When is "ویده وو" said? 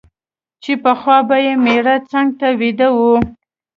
2.59-3.13